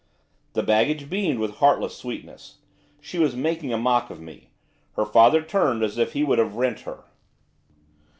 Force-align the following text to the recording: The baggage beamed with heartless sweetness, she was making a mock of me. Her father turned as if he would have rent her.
The 0.53 0.63
baggage 0.63 1.11
beamed 1.11 1.37
with 1.37 1.57
heartless 1.57 1.95
sweetness, 1.95 2.57
she 3.01 3.19
was 3.19 3.35
making 3.35 3.71
a 3.71 3.77
mock 3.77 4.09
of 4.09 4.19
me. 4.19 4.49
Her 4.93 5.05
father 5.05 5.43
turned 5.43 5.83
as 5.83 5.99
if 5.99 6.13
he 6.13 6.23
would 6.23 6.39
have 6.39 6.55
rent 6.55 6.79
her. 6.89 7.03